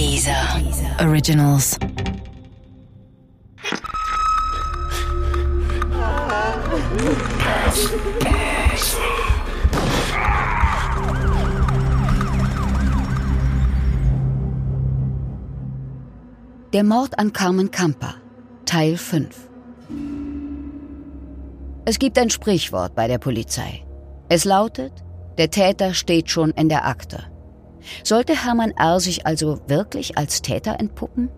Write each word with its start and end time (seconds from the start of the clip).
Dieser 0.00 0.32
Originals. 0.98 1.78
Der 16.72 16.82
Mord 16.82 17.18
an 17.18 17.34
Carmen 17.34 17.70
Camper, 17.70 18.14
Teil 18.64 18.96
5. 18.96 19.28
Es 21.84 21.98
gibt 21.98 22.18
ein 22.18 22.30
Sprichwort 22.30 22.94
bei 22.94 23.06
der 23.06 23.18
Polizei. 23.18 23.84
Es 24.30 24.46
lautet, 24.46 24.94
der 25.36 25.50
Täter 25.50 25.92
steht 25.92 26.30
schon 26.30 26.52
in 26.52 26.70
der 26.70 26.86
Akte. 26.86 27.24
Sollte 28.04 28.44
Hermann 28.44 28.72
R. 28.72 29.00
sich 29.00 29.26
also 29.26 29.60
wirklich 29.66 30.18
als 30.18 30.42
Täter 30.42 30.78
entpuppen? 30.78 31.30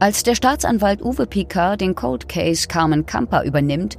Als 0.00 0.22
der 0.22 0.34
Staatsanwalt 0.34 1.02
Uwe 1.02 1.26
Picard 1.26 1.80
den 1.80 1.94
Cold 1.94 2.28
Case 2.28 2.68
Carmen 2.68 3.04
Camper 3.04 3.44
übernimmt, 3.44 3.96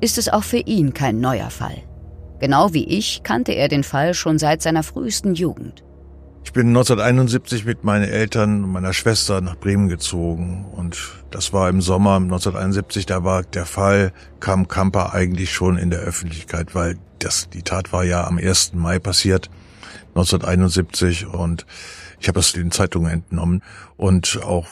ist 0.00 0.16
es 0.16 0.28
auch 0.28 0.44
für 0.44 0.58
ihn 0.58 0.94
kein 0.94 1.20
neuer 1.20 1.50
Fall. 1.50 1.76
Genau 2.40 2.72
wie 2.72 2.84
ich 2.84 3.22
kannte 3.22 3.52
er 3.52 3.68
den 3.68 3.84
Fall 3.84 4.14
schon 4.14 4.38
seit 4.38 4.62
seiner 4.62 4.82
frühesten 4.82 5.34
Jugend. 5.34 5.84
Ich 6.44 6.52
bin 6.52 6.68
1971 6.68 7.64
mit 7.64 7.84
meinen 7.84 8.08
Eltern 8.08 8.64
und 8.64 8.72
meiner 8.72 8.92
Schwester 8.92 9.40
nach 9.40 9.56
Bremen 9.56 9.88
gezogen 9.88 10.66
und 10.72 10.98
das 11.30 11.52
war 11.52 11.68
im 11.68 11.80
Sommer 11.80 12.16
1971, 12.16 13.06
da 13.06 13.22
war 13.22 13.42
der 13.42 13.64
Fall, 13.64 14.12
kam 14.40 14.66
Kamper 14.66 15.14
eigentlich 15.14 15.52
schon 15.52 15.78
in 15.78 15.90
der 15.90 16.00
Öffentlichkeit, 16.00 16.74
weil 16.74 16.98
das, 17.20 17.48
die 17.48 17.62
Tat 17.62 17.92
war 17.92 18.04
ja 18.04 18.26
am 18.26 18.38
1. 18.38 18.72
Mai 18.74 18.98
passiert, 18.98 19.50
1971 20.14 21.26
und 21.26 21.66
ich 22.20 22.28
habe 22.28 22.40
es 22.40 22.52
den 22.52 22.70
Zeitungen 22.70 23.10
entnommen 23.10 23.62
und 23.96 24.40
auch 24.42 24.68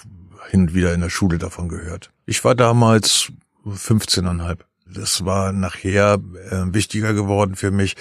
hin 0.51 0.63
und 0.63 0.75
wieder 0.75 0.95
in 0.95 1.01
der 1.01 1.11
Schule 1.11 1.39
davon 1.39 1.69
gehört. 1.69 2.11
Ich 2.27 2.45
war 2.45 2.55
damals 2.55 3.33
15,5. 3.67 4.59
Das 4.87 5.25
war 5.25 5.53
nachher 5.53 6.21
äh, 6.51 6.75
wichtiger 6.75 7.15
geworden 7.15 7.55
für 7.55 7.71
mich, 7.71 7.97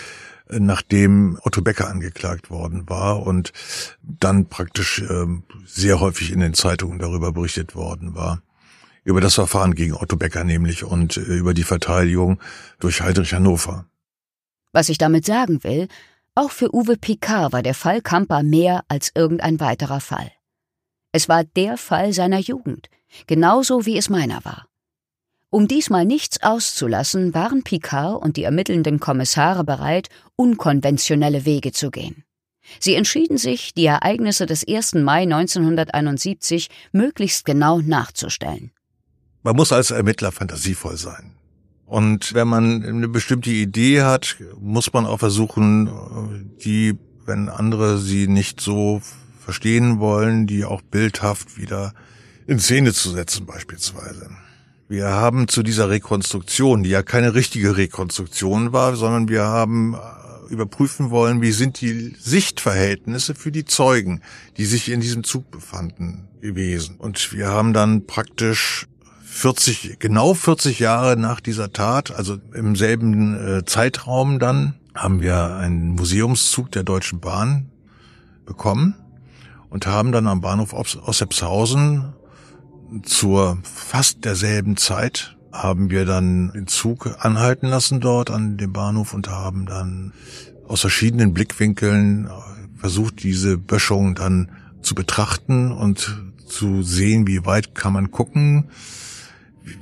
nachdem 0.49 1.39
Otto 1.43 1.61
Becker 1.61 1.87
angeklagt 1.87 2.49
worden 2.49 2.89
war 2.89 3.25
und 3.25 3.53
dann 4.01 4.47
praktisch 4.47 4.99
äh, 4.99 5.25
sehr 5.65 5.99
häufig 5.99 6.31
in 6.31 6.39
den 6.39 6.53
Zeitungen 6.53 6.99
darüber 6.99 7.31
berichtet 7.31 7.75
worden 7.75 8.15
war. 8.15 8.41
Über 9.03 9.21
das 9.21 9.35
Verfahren 9.35 9.75
gegen 9.75 9.93
Otto 9.93 10.17
Becker 10.17 10.43
nämlich 10.43 10.83
und 10.83 11.17
äh, 11.17 11.21
über 11.21 11.53
die 11.53 11.63
Verteidigung 11.63 12.39
durch 12.79 13.01
Heidrich 13.01 13.33
Hannover. 13.33 13.85
Was 14.71 14.89
ich 14.89 14.97
damit 14.97 15.25
sagen 15.25 15.63
will, 15.63 15.87
auch 16.39 16.51
für 16.51 16.73
Uwe 16.73 16.95
Picard 16.95 17.51
war 17.51 17.61
der 17.61 17.73
Fall 17.73 18.01
Kamper 18.01 18.43
mehr 18.43 18.85
als 18.87 19.11
irgendein 19.13 19.59
weiterer 19.59 19.99
Fall. 19.99 20.31
Es 21.11 21.27
war 21.27 21.43
der 21.43 21.77
Fall 21.77 22.13
seiner 22.13 22.39
Jugend, 22.39 22.87
genauso 23.27 23.85
wie 23.85 23.97
es 23.97 24.09
meiner 24.09 24.45
war. 24.45 24.67
Um 25.49 25.67
diesmal 25.67 26.05
nichts 26.05 26.41
auszulassen, 26.41 27.33
waren 27.33 27.63
Picard 27.63 28.21
und 28.21 28.37
die 28.37 28.43
ermittelnden 28.43 29.01
Kommissare 29.01 29.65
bereit, 29.65 30.07
unkonventionelle 30.37 31.43
Wege 31.43 31.73
zu 31.73 31.91
gehen. 31.91 32.23
Sie 32.79 32.93
entschieden 32.93 33.37
sich, 33.37 33.73
die 33.73 33.87
Ereignisse 33.87 34.45
des 34.45 34.65
1. 34.65 34.93
Mai 34.93 35.23
1971 35.23 36.69
möglichst 36.93 37.43
genau 37.43 37.79
nachzustellen. 37.79 38.71
Man 39.41 39.55
muss 39.55 39.73
als 39.73 39.91
Ermittler 39.91 40.31
fantasievoll 40.31 40.95
sein. 40.95 41.38
Und 41.89 42.35
wenn 42.35 42.47
man 42.47 42.83
eine 42.83 43.07
bestimmte 43.07 43.49
Idee 43.49 44.03
hat, 44.03 44.37
muss 44.61 44.93
man 44.93 45.07
auch 45.07 45.17
versuchen, 45.17 45.89
die, 46.63 46.95
wenn 47.25 47.49
andere 47.49 47.97
sie 47.97 48.27
nicht 48.27 48.61
so 48.61 49.01
verstehen 49.39 49.99
wollen, 49.99 50.45
die 50.45 50.65
auch 50.65 50.83
bildhaft 50.83 51.57
wieder 51.57 51.95
in 52.45 52.59
Szene 52.59 52.93
zu 52.93 53.09
setzen 53.09 53.47
beispielsweise. 53.47 54.29
Wir 54.87 55.07
haben 55.07 55.47
zu 55.47 55.63
dieser 55.63 55.89
Rekonstruktion, 55.89 56.83
die 56.83 56.91
ja 56.91 57.01
keine 57.01 57.33
richtige 57.33 57.75
Rekonstruktion 57.75 58.71
war, 58.71 58.95
sondern 58.95 59.27
wir 59.27 59.45
haben 59.45 59.95
äh, 59.95 60.53
überprüfen 60.53 61.09
wollen, 61.09 61.41
wie 61.41 61.51
sind 61.51 61.81
die 61.81 62.15
Sichtverhältnisse 62.19 63.33
für 63.33 63.51
die 63.51 63.65
Zeugen, 63.65 64.21
die 64.57 64.65
sich 64.65 64.91
in 64.91 65.01
diesem 65.01 65.23
Zug 65.23 65.49
befanden, 65.49 66.27
gewesen. 66.39 66.97
Und 66.97 67.33
wir 67.33 67.47
haben 67.47 67.73
dann 67.73 68.05
praktisch 68.05 68.87
40, 69.39 69.99
genau 69.99 70.33
40 70.33 70.79
Jahre 70.79 71.15
nach 71.15 71.39
dieser 71.39 71.71
Tat, 71.71 72.11
also 72.11 72.37
im 72.53 72.75
selben 72.75 73.35
äh, 73.35 73.65
Zeitraum 73.65 74.37
dann, 74.37 74.75
haben 74.93 75.21
wir 75.21 75.55
einen 75.55 75.91
Museumszug 75.91 76.71
der 76.73 76.83
Deutschen 76.83 77.21
Bahn 77.21 77.69
bekommen 78.45 78.95
und 79.69 79.87
haben 79.87 80.11
dann 80.11 80.27
am 80.27 80.41
Bahnhof 80.41 80.73
Ossepshausen 80.73 82.13
zur 83.03 83.59
fast 83.63 84.25
derselben 84.25 84.75
Zeit 84.75 85.37
haben 85.53 85.89
wir 85.89 86.03
dann 86.03 86.51
den 86.51 86.67
Zug 86.67 87.09
anhalten 87.19 87.67
lassen 87.67 88.01
dort 88.01 88.31
an 88.31 88.57
dem 88.57 88.73
Bahnhof 88.73 89.13
und 89.13 89.29
haben 89.29 89.65
dann 89.65 90.11
aus 90.67 90.81
verschiedenen 90.81 91.33
Blickwinkeln 91.33 92.25
äh, 92.25 92.29
versucht, 92.77 93.23
diese 93.23 93.57
Böschung 93.57 94.15
dann 94.15 94.51
zu 94.81 94.95
betrachten 94.95 95.71
und 95.71 96.21
zu 96.45 96.83
sehen, 96.83 97.25
wie 97.25 97.45
weit 97.45 97.73
kann 97.73 97.93
man 97.93 98.11
gucken, 98.11 98.69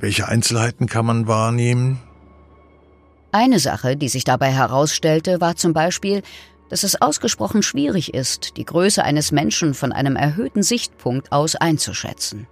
welche 0.00 0.28
Einzelheiten 0.28 0.86
kann 0.86 1.06
man 1.06 1.26
wahrnehmen. 1.26 2.00
Eine 3.32 3.58
Sache, 3.58 3.96
die 3.96 4.08
sich 4.08 4.24
dabei 4.24 4.50
herausstellte, 4.50 5.40
war 5.40 5.56
zum 5.56 5.72
Beispiel, 5.72 6.22
dass 6.70 6.82
es 6.82 7.00
ausgesprochen 7.00 7.62
schwierig 7.62 8.14
ist, 8.14 8.56
die 8.56 8.64
Größe 8.64 9.02
eines 9.02 9.32
Menschen 9.32 9.74
von 9.74 9.92
einem 9.92 10.16
erhöhten 10.16 10.62
Sichtpunkt 10.62 11.32
aus 11.32 11.56
einzuschätzen. 11.56 12.46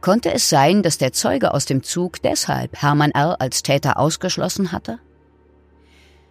Konnte 0.00 0.32
es 0.32 0.48
sein, 0.48 0.82
dass 0.82 0.98
der 0.98 1.12
Zeuge 1.12 1.54
aus 1.54 1.64
dem 1.64 1.82
Zug 1.82 2.20
deshalb 2.22 2.82
Hermann 2.82 3.12
R. 3.12 3.40
als 3.40 3.62
Täter 3.62 3.98
ausgeschlossen 3.98 4.72
hatte? 4.72 4.98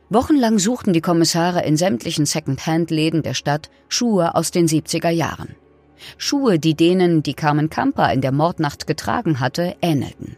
Wochenlang 0.10 0.60
suchten 0.60 0.92
die 0.92 1.00
Kommissare 1.00 1.64
in 1.64 1.78
sämtlichen 1.78 2.26
Second-Hand-Läden 2.26 3.24
der 3.24 3.34
Stadt 3.34 3.70
Schuhe 3.88 4.36
aus 4.36 4.52
den 4.52 4.68
70er 4.68 5.10
Jahren. 5.10 5.56
Schuhe, 6.18 6.60
die 6.60 6.76
denen, 6.76 7.24
die 7.24 7.34
Carmen 7.34 7.70
Camper 7.70 8.12
in 8.12 8.22
der 8.22 8.32
Mordnacht 8.32 8.88
getragen 8.88 9.40
hatte, 9.40 9.76
ähnelten. 9.82 10.38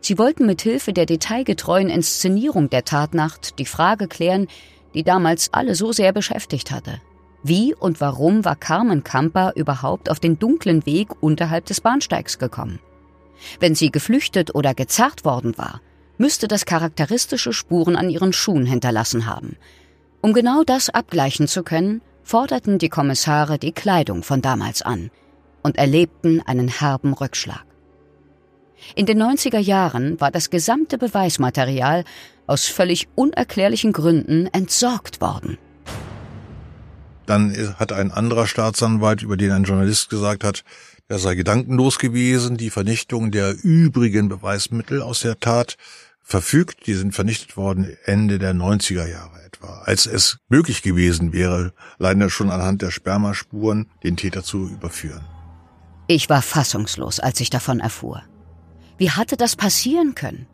Sie 0.00 0.18
wollten 0.18 0.46
mit 0.46 0.62
Hilfe 0.62 0.92
der 0.92 1.06
detailgetreuen 1.06 1.88
Inszenierung 1.88 2.68
der 2.68 2.84
Tatnacht 2.84 3.58
die 3.58 3.66
Frage 3.66 4.08
klären, 4.08 4.48
die 4.94 5.04
damals 5.04 5.52
alle 5.52 5.74
so 5.74 5.92
sehr 5.92 6.12
beschäftigt 6.12 6.70
hatte. 6.70 7.00
Wie 7.44 7.74
und 7.74 8.00
warum 8.00 8.44
war 8.44 8.56
Carmen 8.56 9.04
Camper 9.04 9.52
überhaupt 9.56 10.10
auf 10.10 10.20
den 10.20 10.38
dunklen 10.38 10.86
Weg 10.86 11.22
unterhalb 11.22 11.66
des 11.66 11.80
Bahnsteigs 11.80 12.38
gekommen? 12.38 12.78
Wenn 13.58 13.74
sie 13.74 13.90
geflüchtet 13.90 14.54
oder 14.54 14.74
gezerrt 14.74 15.24
worden 15.24 15.56
war, 15.58 15.80
müsste 16.18 16.46
das 16.46 16.66
charakteristische 16.66 17.52
Spuren 17.52 17.96
an 17.96 18.10
ihren 18.10 18.32
Schuhen 18.32 18.66
hinterlassen 18.66 19.26
haben. 19.26 19.56
Um 20.20 20.32
genau 20.32 20.62
das 20.62 20.88
abgleichen 20.88 21.48
zu 21.48 21.64
können, 21.64 22.00
forderten 22.22 22.78
die 22.78 22.88
Kommissare 22.88 23.58
die 23.58 23.72
Kleidung 23.72 24.22
von 24.22 24.42
damals 24.42 24.82
an 24.82 25.10
und 25.62 25.76
erlebten 25.76 26.40
einen 26.40 26.68
herben 26.68 27.12
Rückschlag. 27.12 27.64
In 28.94 29.06
den 29.06 29.22
90er 29.22 29.58
Jahren 29.58 30.20
war 30.20 30.30
das 30.30 30.50
gesamte 30.50 30.98
Beweismaterial 30.98 32.04
aus 32.46 32.66
völlig 32.66 33.08
unerklärlichen 33.14 33.92
Gründen 33.92 34.48
entsorgt 34.48 35.20
worden. 35.20 35.58
Dann 37.26 37.54
hat 37.78 37.92
ein 37.92 38.10
anderer 38.10 38.46
Staatsanwalt, 38.46 39.22
über 39.22 39.36
den 39.36 39.52
ein 39.52 39.64
Journalist 39.64 40.10
gesagt 40.10 40.42
hat, 40.42 40.64
er 41.08 41.18
sei 41.18 41.34
gedankenlos 41.34 41.98
gewesen, 41.98 42.56
die 42.56 42.70
Vernichtung 42.70 43.30
der 43.30 43.54
übrigen 43.62 44.28
Beweismittel 44.28 45.02
aus 45.02 45.20
der 45.20 45.38
Tat 45.38 45.76
verfügt. 46.22 46.86
Die 46.86 46.94
sind 46.94 47.14
vernichtet 47.14 47.56
worden 47.56 47.96
Ende 48.04 48.38
der 48.38 48.54
90er 48.54 49.06
Jahre 49.06 49.31
als 49.86 50.06
es 50.06 50.38
möglich 50.48 50.82
gewesen 50.82 51.32
wäre, 51.32 51.72
leider 51.98 52.30
schon 52.30 52.50
anhand 52.50 52.82
der 52.82 52.90
Spermaspuren 52.90 53.90
den 54.02 54.16
Täter 54.16 54.42
zu 54.42 54.68
überführen. 54.68 55.24
Ich 56.06 56.28
war 56.28 56.42
fassungslos, 56.42 57.20
als 57.20 57.40
ich 57.40 57.50
davon 57.50 57.80
erfuhr. 57.80 58.22
Wie 58.98 59.10
hatte 59.10 59.36
das 59.36 59.56
passieren 59.56 60.14
können? 60.14 60.46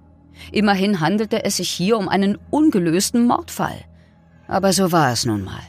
Immerhin 0.53 1.01
handelte 1.01 1.45
es 1.45 1.57
sich 1.57 1.71
hier 1.71 1.99
um 1.99 2.09
einen 2.09 2.39
ungelösten 2.51 3.27
Mordfall. 3.27 3.85
Aber 4.47 4.73
so 4.73 4.93
war 4.93 5.13
es 5.13 5.27
nun 5.27 5.45
mal. 5.45 5.63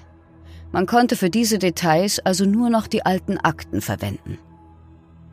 Man 0.72 0.86
konnte 0.86 1.16
für 1.16 1.30
diese 1.30 1.58
Details 1.58 2.20
also 2.20 2.46
nur 2.46 2.70
noch 2.70 2.88
die 2.88 3.06
alten 3.06 3.38
Akten 3.38 3.82
verwenden. 3.82 4.38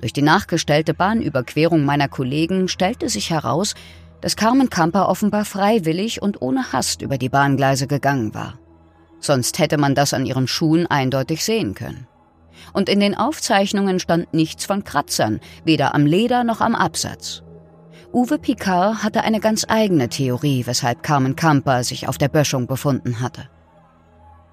Durch 0.01 0.13
die 0.13 0.23
nachgestellte 0.23 0.95
Bahnüberquerung 0.95 1.85
meiner 1.85 2.09
Kollegen 2.09 2.69
stellte 2.69 3.09
sich 3.09 3.31
heraus, 3.31 3.75
dass 4.21 4.37
Carmen 4.37 4.71
Kamper 4.71 5.09
offenbar 5.09 5.45
freiwillig 5.45 6.23
und 6.23 6.43
ohne 6.43 6.73
Hast 6.73 7.03
über 7.03 7.19
die 7.19 7.29
Bahngleise 7.29 7.87
gegangen 7.87 8.35
war. 8.35 8.59
Sonst 9.21 9.59
hätte 9.59 9.79
man 9.79 9.95
das 9.95 10.15
an 10.15 10.27
ihren 10.27 10.49
Schuhen 10.49 10.87
eindeutig 10.87 11.45
sehen 11.45 11.75
können. 11.75 12.07
Und 12.73 12.89
in 12.89 13.01
den 13.01 13.15
Aufzeichnungen 13.15 14.01
stand 14.01 14.33
nichts 14.33 14.65
von 14.65 14.85
Kratzern, 14.85 15.41
weder 15.65 15.95
am 15.95 16.07
Leder 16.07 16.45
noch 16.45 16.61
am 16.61 16.75
Absatz. 16.75 17.43
Uwe 18.13 18.39
Picard 18.39 19.03
hatte 19.03 19.23
eine 19.23 19.41
ganz 19.41 19.67
eigene 19.69 20.09
Theorie, 20.09 20.67
weshalb 20.67 21.03
Carmen 21.03 21.37
Kamper 21.37 21.85
sich 21.85 22.09
auf 22.09 22.19
der 22.19 22.29
Böschung 22.29 22.67
befunden 22.67 23.21
hatte. 23.21 23.49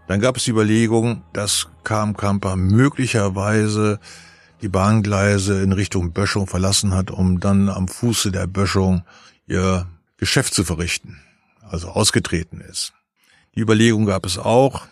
Dann 0.07 0.19
gab 0.19 0.37
es 0.37 0.43
die 0.43 0.51
Überlegung, 0.51 1.23
dass 1.31 1.69
Kam 1.83 2.17
Kamper 2.17 2.55
möglicherweise 2.55 3.99
die 4.61 4.69
Bahngleise 4.69 5.61
in 5.61 5.71
Richtung 5.71 6.11
Böschung 6.11 6.47
verlassen 6.47 6.93
hat, 6.93 7.11
um 7.11 7.39
dann 7.39 7.69
am 7.69 7.87
Fuße 7.87 8.31
der 8.31 8.47
Böschung 8.47 9.03
ihr 9.47 9.87
Geschäft 10.17 10.53
zu 10.53 10.63
verrichten, 10.63 11.21
also 11.61 11.89
ausgetreten 11.89 12.61
ist. 12.61 12.93
Die 13.55 13.61
Überlegung 13.61 14.05
gab 14.05 14.25
es 14.25 14.37
auch 14.37 14.87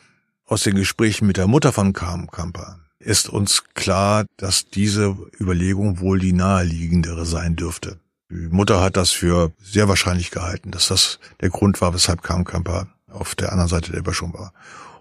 aus 0.45 0.63
den 0.63 0.75
Gesprächen 0.75 1.27
mit 1.27 1.38
der 1.38 1.48
Mutter 1.48 1.71
von 1.71 1.94
Kam 1.94 2.30
Kamper 2.30 2.81
ist 3.01 3.30
uns 3.30 3.63
klar, 3.74 4.25
dass 4.38 4.69
diese 4.69 5.15
Überlegung 5.39 6.00
wohl 6.00 6.19
die 6.19 6.33
naheliegendere 6.33 7.25
sein 7.25 7.56
dürfte. 7.56 8.00
Die 8.30 8.48
Mutter 8.50 8.81
hat 8.81 8.95
das 8.95 9.12
für 9.12 9.51
sehr 9.62 9.89
wahrscheinlich 9.89 10.31
gehalten, 10.31 10.71
dass 10.71 10.88
das 10.88 11.19
der 11.42 11.50
Grund 11.50 11.81
war, 11.81 11.94
weshalb 11.94 12.21
Kam 12.21 12.45
Kamper 12.45 12.88
auf 13.09 13.36
der 13.36 13.51
anderen 13.51 13.69
Seite 13.69 13.92
der 13.92 14.03
Böschung 14.03 14.33
war. 14.33 14.53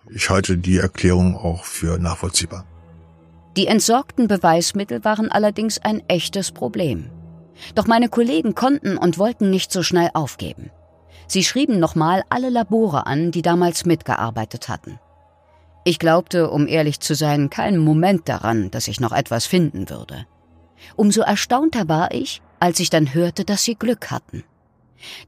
Ich 0.08 0.30
halte 0.30 0.58
die 0.58 0.78
Erklärung 0.78 1.36
auch 1.36 1.64
für 1.64 1.98
nachvollziehbar. 1.98 2.64
Die 3.56 3.66
entsorgten 3.66 4.26
Beweismittel 4.26 5.04
waren 5.04 5.30
allerdings 5.30 5.78
ein 5.78 6.02
echtes 6.08 6.50
Problem. 6.50 7.10
Doch 7.74 7.86
meine 7.86 8.08
Kollegen 8.08 8.54
konnten 8.54 8.96
und 8.96 9.18
wollten 9.18 9.50
nicht 9.50 9.72
so 9.72 9.82
schnell 9.82 10.10
aufgeben. 10.14 10.70
Sie 11.26 11.44
schrieben 11.44 11.78
nochmal 11.78 12.24
alle 12.28 12.48
Labore 12.48 13.06
an, 13.06 13.30
die 13.30 13.42
damals 13.42 13.84
mitgearbeitet 13.84 14.68
hatten. 14.68 14.98
Ich 15.84 15.98
glaubte, 15.98 16.50
um 16.50 16.66
ehrlich 16.66 17.00
zu 17.00 17.14
sein, 17.14 17.50
keinen 17.50 17.78
Moment 17.78 18.28
daran, 18.28 18.70
dass 18.70 18.88
ich 18.88 19.00
noch 19.00 19.12
etwas 19.12 19.46
finden 19.46 19.88
würde. 19.88 20.26
Umso 20.96 21.22
erstaunter 21.22 21.88
war 21.88 22.12
ich, 22.12 22.42
als 22.58 22.80
ich 22.80 22.90
dann 22.90 23.14
hörte, 23.14 23.44
dass 23.44 23.64
sie 23.64 23.74
Glück 23.74 24.10
hatten. 24.10 24.44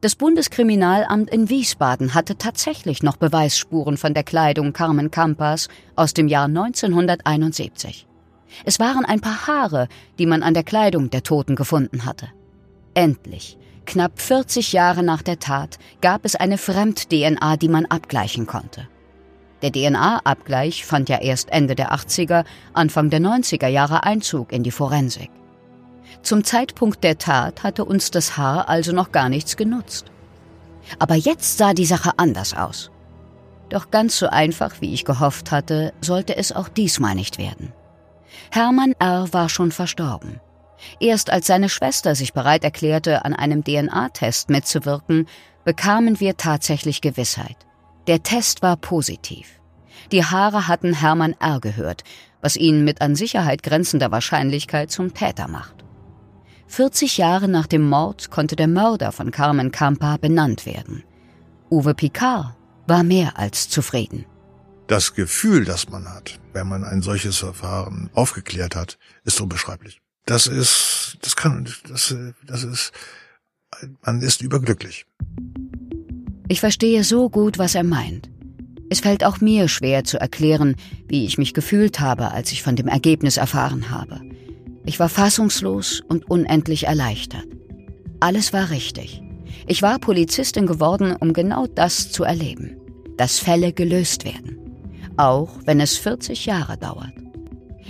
Das 0.01 0.17
Bundeskriminalamt 0.17 1.31
in 1.31 1.49
Wiesbaden 1.49 2.15
hatte 2.15 2.37
tatsächlich 2.37 3.03
noch 3.03 3.17
Beweisspuren 3.17 3.97
von 3.97 4.13
der 4.13 4.25
Kleidung 4.25 4.73
Carmen 4.73 5.11
Campas 5.11 5.69
aus 5.97 6.13
dem 6.13 6.29
Jahr 6.29 6.45
1971. 6.45 8.07
Es 8.65 8.79
waren 8.79 9.05
ein 9.05 9.21
paar 9.21 9.47
Haare, 9.47 9.89
die 10.19 10.27
man 10.27 10.43
an 10.43 10.55
der 10.55 10.65
Kleidung 10.65 11.11
der 11.11 11.23
Toten 11.23 11.57
gefunden 11.57 12.05
hatte. 12.05 12.29
Endlich, 12.95 13.59
knapp 13.87 14.21
40 14.21 14.73
Jahre 14.73 15.03
nach 15.03 15.23
der 15.23 15.39
Tat, 15.39 15.79
gab 16.01 16.25
es 16.25 16.37
eine 16.37 16.59
Fremd-DNA, 16.59 17.57
die 17.57 17.69
man 17.69 17.87
abgleichen 17.87 18.47
konnte. 18.47 18.89
Der 19.63 19.71
DNA-Abgleich 19.71 20.85
fand 20.85 21.09
ja 21.09 21.19
erst 21.21 21.51
Ende 21.51 21.77
der 21.77 21.93
80er, 21.93 22.45
Anfang 22.73 23.11
der 23.11 23.21
90er 23.21 23.69
Jahre 23.69 24.03
Einzug 24.03 24.53
in 24.53 24.65
die 24.65 24.73
Forensik. 24.73 25.31
Zum 26.23 26.45
Zeitpunkt 26.45 27.03
der 27.05 27.19
Tat 27.19 27.63
hatte 27.63 27.85
uns 27.85 28.11
das 28.11 28.37
Haar 28.37 28.69
also 28.69 28.93
noch 28.93 29.13
gar 29.13 29.29
nichts 29.29 29.57
genutzt. 29.57 30.07
Aber 30.99 31.15
jetzt 31.15 31.59
sah 31.59 31.75
die 31.75 31.87
Sache 31.87 32.13
anders 32.17 32.55
aus. 32.55 32.91
Doch 33.69 33.91
ganz 33.91 34.19
so 34.19 34.27
einfach, 34.27 34.81
wie 34.81 34.93
ich 34.93 35.05
gehofft 35.05 35.51
hatte, 35.51 35.95
sollte 36.01 36.37
es 36.37 36.53
auch 36.53 36.69
diesmal 36.69 37.15
nicht 37.15 37.39
werden. 37.39 37.73
Hermann 38.51 38.95
R. 38.99 39.33
war 39.33 39.49
schon 39.49 39.73
verstorben. 39.73 40.41
Erst 41.01 41.31
als 41.31 41.47
seine 41.47 41.69
Schwester 41.69 42.15
sich 42.15 42.33
bereit 42.33 42.65
erklärte, 42.65 43.25
an 43.25 43.35
einem 43.35 43.63
DNA-Test 43.65 44.51
mitzuwirken, 44.51 45.27
bekamen 45.65 46.21
wir 46.21 46.37
tatsächlich 46.37 47.01
Gewissheit. 47.01 47.57
Der 48.07 48.23
Test 48.23 48.63
war 48.63 48.77
positiv. 48.77 49.61
Die 50.11 50.25
Haare 50.25 50.67
hatten 50.67 50.93
Hermann 50.93 51.37
R. 51.39 51.61
gehört, 51.61 52.03
was 52.41 52.57
ihn 52.57 52.85
mit 52.85 53.01
an 53.01 53.15
Sicherheit 53.15 53.63
grenzender 53.63 54.11
Wahrscheinlichkeit 54.11 54.91
zum 54.91 55.15
Täter 55.15 55.47
macht. 55.47 55.77
40 56.67 57.19
Jahre 57.19 57.49
nach 57.49 57.67
dem 57.67 57.89
Mord 57.89 58.31
konnte 58.31 58.57
der 58.57 58.67
Mörder 58.67 59.13
von 59.13 59.31
Carmen 59.31 59.71
Campa 59.71 60.17
benannt 60.17 60.67
werden. 60.67 61.05
Uwe 61.71 61.95
Picard 61.95 62.57
war 62.87 63.03
mehr 63.03 63.39
als 63.39 63.69
zufrieden. 63.69 64.25
Das 64.93 65.15
Gefühl, 65.15 65.65
das 65.65 65.89
man 65.89 66.07
hat, 66.07 66.39
wenn 66.53 66.69
man 66.69 66.85
ein 66.85 67.01
solches 67.01 67.39
Verfahren 67.39 68.11
aufgeklärt 68.13 68.77
hat, 68.77 68.99
ist 69.25 69.41
unbeschreiblich. 69.41 70.03
Das 70.27 70.47
ist, 70.47 71.17
das 71.23 71.35
kann, 71.35 71.67
das, 71.89 72.15
das 72.47 72.63
ist, 72.63 72.93
man 74.05 74.21
ist 74.21 74.43
überglücklich. 74.43 75.07
Ich 76.47 76.61
verstehe 76.61 77.05
so 77.05 77.31
gut, 77.31 77.57
was 77.57 77.75
er 77.75 77.85
meint. 77.85 78.29
Es 78.91 79.01
fällt 79.01 79.25
auch 79.25 79.41
mir 79.41 79.67
schwer 79.69 80.05
zu 80.05 80.21
erklären, 80.21 80.77
wie 81.09 81.25
ich 81.25 81.39
mich 81.39 81.55
gefühlt 81.55 81.99
habe, 81.99 82.31
als 82.31 82.53
ich 82.53 82.63
von 82.63 82.77
dem 82.77 82.89
Ergebnis 82.89 83.39
erfahren 83.39 83.89
habe. 83.89 84.21
Ich 84.85 85.01
war 85.01 85.09
fassungslos 85.09 86.03
und 86.07 86.29
unendlich 86.29 86.87
erleichtert. 86.87 87.47
Alles 88.21 88.53
war 88.53 88.69
richtig. 88.69 89.23
Ich 89.67 89.81
war 89.81 89.99
Polizistin 89.99 90.67
geworden, 90.67 91.17
um 91.19 91.33
genau 91.33 91.67
das 91.67 92.13
zu 92.13 92.25
erleben. 92.25 92.77
Dass 93.17 93.39
Fälle 93.39 93.73
gelöst 93.73 94.27
werden. 94.27 94.59
Auch 95.17 95.51
wenn 95.65 95.81
es 95.81 95.97
40 95.97 96.47
Jahre 96.47 96.77
dauert. 96.77 97.13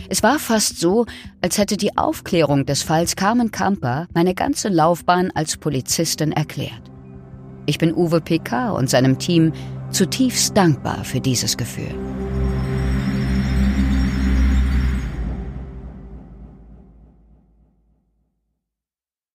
Es 0.09 0.23
war 0.23 0.39
fast 0.39 0.79
so, 0.79 1.07
als 1.41 1.59
hätte 1.59 1.77
die 1.77 1.97
Aufklärung 1.97 2.67
des 2.67 2.83
Falls 2.83 3.17
Carmen 3.17 3.51
Kamper 3.51 4.07
meine 4.15 4.35
ganze 4.35 4.69
Laufbahn 4.69 5.31
als 5.35 5.57
Polizistin 5.57 6.33
erklärt. 6.33 6.83
Ich 7.67 7.79
bin 7.79 7.95
Uwe 7.95 8.21
PK 8.21 8.73
und 8.73 8.91
seinem 8.91 9.19
Team 9.19 9.53
zutiefst 9.91 10.57
dankbar 10.57 11.05
für 11.05 11.21
dieses 11.21 11.57
Gefühl. 11.57 11.95